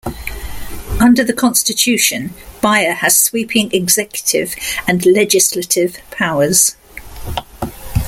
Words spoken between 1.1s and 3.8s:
the constitution, Biya has sweeping